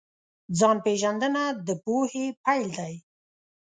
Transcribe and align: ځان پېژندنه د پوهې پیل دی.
ځان 0.59 0.77
پېژندنه 0.85 1.43
د 1.65 1.67
پوهې 1.83 2.25
پیل 2.45 2.69
دی. 2.79 2.95